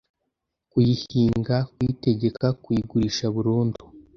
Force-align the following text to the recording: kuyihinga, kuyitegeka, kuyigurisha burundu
kuyihinga, 0.71 1.57
kuyitegeka, 1.73 2.47
kuyigurisha 2.63 3.25
burundu 3.35 3.81